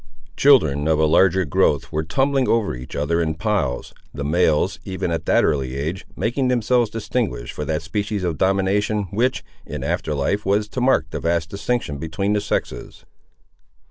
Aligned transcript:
Children 0.35 0.87
of 0.87 0.97
a 0.97 1.05
larger 1.05 1.45
growth 1.45 1.91
were 1.91 2.03
tumbling 2.03 2.47
over 2.49 2.73
each 2.73 2.95
other 2.95 3.21
in 3.21 3.35
piles, 3.35 3.93
the 4.11 4.23
males, 4.23 4.79
even 4.83 5.11
at 5.11 5.27
that 5.27 5.43
early 5.43 5.75
age, 5.75 6.07
making 6.15 6.47
themselves 6.47 6.89
distinguished 6.89 7.53
for 7.53 7.65
that 7.65 7.83
species 7.83 8.23
of 8.23 8.39
domination 8.39 9.03
which, 9.11 9.43
in 9.63 9.83
after 9.83 10.15
life, 10.15 10.43
was 10.43 10.67
to 10.69 10.81
mark 10.81 11.05
the 11.11 11.19
vast 11.19 11.51
distinction 11.51 11.99
between 11.99 12.33
the 12.33 12.41
sexes. 12.41 13.05